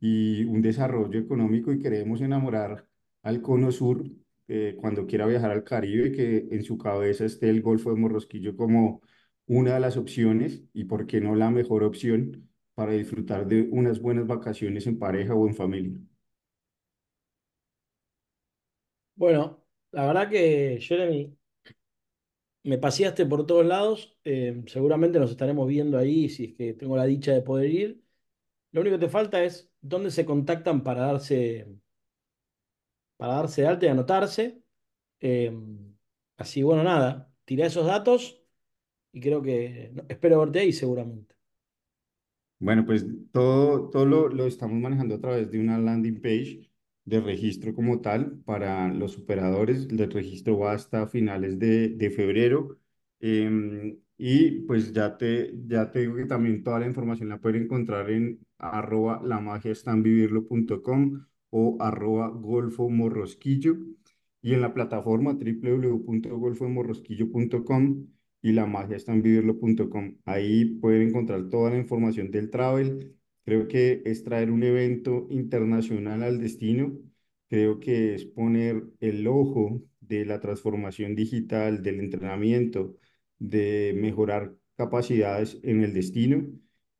y 0.00 0.44
un 0.44 0.62
desarrollo 0.62 1.18
económico 1.20 1.72
y 1.72 1.78
queremos 1.80 2.20
enamorar 2.20 2.86
al 3.22 3.42
Cono 3.42 3.72
Sur 3.72 4.04
eh, 4.48 4.76
cuando 4.80 5.06
quiera 5.06 5.26
viajar 5.26 5.50
al 5.50 5.64
Caribe, 5.64 6.12
que 6.12 6.48
en 6.50 6.62
su 6.64 6.78
cabeza 6.78 7.24
esté 7.24 7.50
el 7.50 7.62
Golfo 7.62 7.90
de 7.90 7.96
Morrosquillo 7.96 8.56
como 8.56 9.02
una 9.46 9.74
de 9.74 9.80
las 9.80 9.96
opciones 9.96 10.62
y 10.72 10.84
por 10.84 11.06
qué 11.06 11.20
no 11.20 11.34
la 11.34 11.50
mejor 11.50 11.84
opción 11.84 12.48
para 12.74 12.92
disfrutar 12.92 13.46
de 13.46 13.68
unas 13.70 14.00
buenas 14.00 14.26
vacaciones 14.26 14.86
en 14.86 14.98
pareja 14.98 15.34
o 15.34 15.46
en 15.48 15.54
familia. 15.54 15.98
Bueno, 19.14 19.62
la 19.92 20.06
verdad 20.06 20.28
que, 20.30 20.78
Jeremy, 20.80 21.36
me 22.64 22.78
paseaste 22.78 23.26
por 23.26 23.46
todos 23.46 23.64
lados. 23.66 24.18
eh, 24.24 24.62
seguramente 24.66 25.18
nos 25.18 25.30
estaremos 25.30 25.66
viendo 25.68 25.98
ahí 25.98 26.28
si 26.28 26.44
es 26.46 26.54
que 26.54 26.74
tengo 26.74 26.96
la 26.96 27.04
dicha 27.04 27.32
de 27.32 27.42
poder 27.42 27.70
ir. 27.70 28.02
Lo 28.76 28.82
único 28.82 28.96
que 28.98 29.06
te 29.06 29.10
falta 29.12 29.42
es 29.42 29.72
dónde 29.80 30.12
se 30.12 30.24
contactan 30.24 30.84
para 30.84 31.02
darse, 31.06 31.66
para 33.16 33.34
darse 33.34 33.62
de 33.62 33.68
alta 33.68 33.86
y 33.86 33.88
anotarse. 33.88 34.62
Eh, 35.20 35.52
así, 36.36 36.62
bueno, 36.64 36.82
nada, 36.84 37.32
tiré 37.44 37.66
esos 37.66 37.86
datos 37.86 38.42
y 39.12 39.20
creo 39.22 39.42
que 39.42 39.92
espero 40.08 40.40
verte 40.40 40.60
ahí 40.60 40.72
seguramente. 40.74 41.36
Bueno, 42.58 42.86
pues 42.86 43.04
todo, 43.32 43.90
todo 43.90 44.06
lo, 44.06 44.28
lo 44.28 44.46
estamos 44.46 44.78
manejando 44.80 45.14
a 45.16 45.20
través 45.20 45.50
de 45.50 45.60
una 45.60 45.78
landing 45.78 46.20
page 46.22 46.70
de 47.04 47.20
registro 47.20 47.74
como 47.74 48.00
tal 48.00 48.38
para 48.44 48.88
los 48.88 49.18
operadores. 49.18 49.86
El 49.90 50.10
registro 50.10 50.58
va 50.58 50.72
hasta 50.72 51.06
finales 51.06 51.58
de, 51.58 51.90
de 51.90 52.10
febrero. 52.10 52.78
Em, 53.20 53.98
y 54.18 54.60
pues 54.62 54.92
ya 54.92 55.16
te, 55.16 55.52
ya 55.66 55.90
te 55.90 56.00
digo 56.00 56.16
que 56.16 56.26
también 56.26 56.62
toda 56.62 56.80
la 56.80 56.86
información 56.86 57.28
la 57.28 57.40
pueden 57.40 57.64
encontrar 57.64 58.10
en 58.10 58.40
arroba 58.58 59.20
lamagiaestanvivirlo.com 59.24 61.26
o 61.50 61.76
arroba 61.80 62.28
golfo 62.28 62.88
morrosquillo 62.90 63.76
y 64.42 64.54
en 64.54 64.60
la 64.60 64.74
plataforma 64.74 65.34
www.golfomorrosquillo.com 65.34 68.06
y 68.42 68.52
la 68.52 68.66
magia 68.66 68.96
está 68.96 69.12
en 69.12 69.22
vivirlo.com. 69.22 70.16
Ahí 70.24 70.64
pueden 70.76 71.08
encontrar 71.08 71.48
toda 71.48 71.70
la 71.70 71.78
información 71.78 72.30
del 72.30 72.50
travel. 72.50 73.16
Creo 73.44 73.68
que 73.68 74.02
es 74.04 74.24
traer 74.24 74.50
un 74.50 74.62
evento 74.62 75.26
internacional 75.30 76.22
al 76.22 76.40
destino. 76.40 76.96
Creo 77.48 77.80
que 77.80 78.14
es 78.14 78.24
poner 78.24 78.84
el 79.00 79.26
ojo 79.26 79.82
de 80.00 80.24
la 80.24 80.40
transformación 80.40 81.14
digital, 81.16 81.82
del 81.82 82.00
entrenamiento, 82.00 82.96
de 83.38 83.94
mejorar 83.96 84.54
capacidades 84.76 85.58
en 85.62 85.82
el 85.82 85.92
destino. 85.94 86.46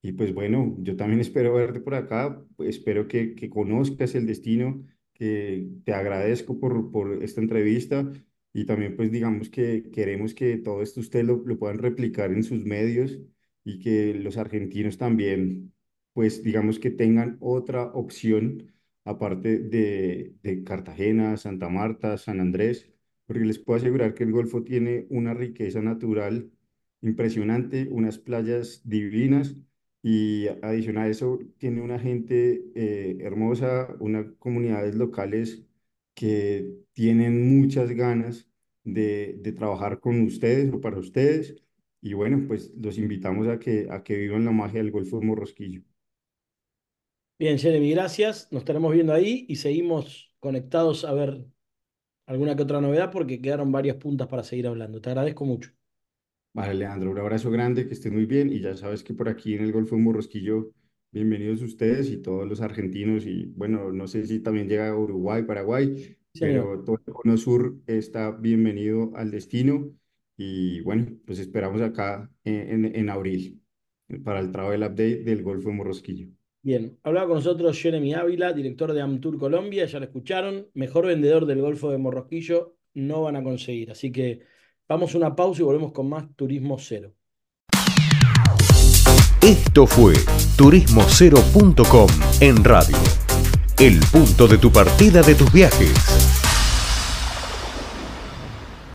Y 0.02 0.12
pues 0.12 0.32
bueno, 0.34 0.76
yo 0.80 0.96
también 0.96 1.20
espero 1.20 1.54
verte 1.54 1.80
por 1.80 1.94
acá, 1.94 2.40
espero 2.58 3.08
que, 3.08 3.34
que 3.34 3.50
conozcas 3.50 4.14
el 4.14 4.26
destino, 4.26 4.84
que 5.14 5.68
te 5.84 5.92
agradezco 5.94 6.58
por, 6.60 6.90
por 6.92 7.22
esta 7.22 7.40
entrevista 7.40 8.10
y 8.52 8.64
también 8.66 8.96
pues 8.96 9.10
digamos 9.10 9.50
que 9.50 9.90
queremos 9.90 10.34
que 10.34 10.58
todo 10.58 10.82
esto 10.82 11.00
ustedes 11.00 11.26
lo, 11.26 11.36
lo 11.44 11.58
puedan 11.58 11.78
replicar 11.78 12.30
en 12.32 12.42
sus 12.44 12.64
medios 12.64 13.18
y 13.64 13.78
que 13.80 14.14
los 14.14 14.36
argentinos 14.36 14.96
también 14.98 15.72
pues 16.12 16.42
digamos 16.42 16.78
que 16.78 16.90
tengan 16.90 17.36
otra 17.40 17.84
opción 17.92 18.72
aparte 19.04 19.58
de, 19.58 20.34
de 20.42 20.64
Cartagena, 20.64 21.36
Santa 21.36 21.68
Marta, 21.68 22.16
San 22.18 22.40
Andrés, 22.40 22.90
porque 23.26 23.44
les 23.44 23.58
puedo 23.58 23.78
asegurar 23.78 24.14
que 24.14 24.24
el 24.24 24.32
Golfo 24.32 24.62
tiene 24.62 25.06
una 25.10 25.34
riqueza 25.34 25.80
natural 25.82 26.50
impresionante, 27.02 27.88
unas 27.90 28.18
playas 28.18 28.82
divinas 28.84 29.56
y 30.02 30.46
adicional 30.62 31.06
a 31.06 31.08
eso 31.08 31.38
tiene 31.58 31.80
una 31.82 31.98
gente 31.98 32.64
eh, 32.74 33.18
hermosa, 33.20 33.96
unas 34.00 34.26
comunidades 34.38 34.94
locales 34.94 35.64
que 36.14 36.70
tienen 36.92 37.58
muchas 37.58 37.90
ganas 37.90 38.48
de, 38.84 39.40
trabajar 39.56 40.00
con 40.00 40.22
ustedes 40.22 40.72
o 40.72 40.80
para 40.80 40.98
ustedes. 40.98 41.56
Y 42.00 42.14
bueno, 42.14 42.44
pues 42.46 42.72
los 42.76 42.98
invitamos 42.98 43.48
a 43.48 43.58
que, 43.58 43.88
a 43.90 44.02
vivan 44.06 44.44
la 44.44 44.52
magia 44.52 44.80
del 44.80 44.92
Golfo 44.92 45.18
de 45.18 45.26
Morrosquillo. 45.26 45.82
Bien, 47.38 47.58
Jeremy, 47.58 47.90
gracias. 47.90 48.48
Nos 48.52 48.60
estaremos 48.60 48.92
viendo 48.94 49.12
ahí 49.12 49.44
y 49.48 49.56
seguimos 49.56 50.32
conectados 50.38 51.04
a 51.04 51.12
ver 51.12 51.44
alguna 52.26 52.54
que 52.56 52.62
otra 52.62 52.80
novedad 52.80 53.10
porque 53.10 53.40
quedaron 53.40 53.72
varias 53.72 53.96
puntas 53.96 54.28
para 54.28 54.44
seguir 54.44 54.66
hablando. 54.68 55.00
Te 55.00 55.10
agradezco 55.10 55.44
mucho. 55.44 55.70
Vale, 56.52 56.74
Leandro, 56.74 57.10
un 57.10 57.18
abrazo 57.18 57.50
grande, 57.50 57.86
que 57.86 57.92
estés 57.94 58.10
muy 58.12 58.24
bien 58.24 58.50
y 58.50 58.60
ya 58.60 58.74
sabes 58.76 59.04
que 59.04 59.12
por 59.14 59.28
aquí 59.28 59.54
en 59.54 59.62
el 59.62 59.72
Golfo 59.72 59.94
de 59.96 60.02
Morrosquillo 60.02 60.72
Bienvenidos 61.12 61.62
ustedes 61.62 62.10
y 62.10 62.18
todos 62.20 62.46
los 62.46 62.60
argentinos 62.60 63.24
y 63.26 63.46
bueno, 63.56 63.90
no 63.92 64.06
sé 64.06 64.26
si 64.26 64.40
también 64.40 64.68
llega 64.68 64.88
a 64.90 64.96
Uruguay, 64.96 65.44
Paraguay, 65.44 66.16
pero 66.36 66.82
todo 66.84 67.00
el 67.06 67.12
cono 67.14 67.36
sur 67.38 67.78
está 67.86 68.32
bienvenido 68.32 69.12
al 69.16 69.30
destino 69.30 69.92
y 70.36 70.80
bueno, 70.82 71.06
pues 71.26 71.38
esperamos 71.38 71.80
acá 71.80 72.30
en, 72.44 72.84
en, 72.86 72.96
en 72.96 73.08
abril 73.10 73.62
para 74.24 74.40
el 74.40 74.52
Travel 74.52 74.82
Update 74.82 75.24
del 75.24 75.42
Golfo 75.42 75.70
de 75.70 75.74
Morrosquillo. 75.76 76.28
Bien, 76.66 76.98
hablaba 77.04 77.28
con 77.28 77.36
nosotros 77.36 77.78
Jeremy 77.80 78.14
Ávila, 78.14 78.52
director 78.52 78.92
de 78.92 79.00
Amtour 79.00 79.38
Colombia, 79.38 79.86
ya 79.86 80.00
lo 80.00 80.06
escucharon, 80.06 80.66
mejor 80.74 81.06
vendedor 81.06 81.46
del 81.46 81.60
Golfo 81.60 81.92
de 81.92 81.98
Morrosquillo 81.98 82.74
no 82.92 83.22
van 83.22 83.36
a 83.36 83.44
conseguir, 83.44 83.92
así 83.92 84.10
que 84.10 84.40
vamos 84.88 85.14
a 85.14 85.18
una 85.18 85.36
pausa 85.36 85.62
y 85.62 85.64
volvemos 85.64 85.92
con 85.92 86.08
más 86.08 86.24
Turismo 86.34 86.76
Cero. 86.80 87.14
Esto 89.40 89.86
fue 89.86 90.14
turismocero.com 90.58 92.08
en 92.40 92.64
radio. 92.64 92.96
El 93.78 94.00
punto 94.10 94.48
de 94.48 94.58
tu 94.58 94.72
partida 94.72 95.22
de 95.22 95.36
tus 95.36 95.52
viajes. 95.52 96.35